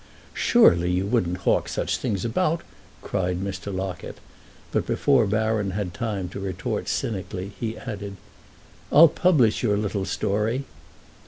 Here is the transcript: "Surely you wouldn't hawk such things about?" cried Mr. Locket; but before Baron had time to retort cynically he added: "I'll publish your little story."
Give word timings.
"Surely 0.33 0.89
you 0.89 1.05
wouldn't 1.05 1.37
hawk 1.45 1.69
such 1.69 1.97
things 1.97 2.25
about?" 2.25 2.61
cried 3.03 3.39
Mr. 3.39 3.71
Locket; 3.71 4.17
but 4.71 4.87
before 4.87 5.27
Baron 5.27 5.73
had 5.77 5.93
time 5.93 6.27
to 6.29 6.39
retort 6.39 6.87
cynically 6.89 7.51
he 7.59 7.77
added: 7.77 8.17
"I'll 8.91 9.07
publish 9.07 9.61
your 9.61 9.77
little 9.77 10.05
story." 10.05 10.63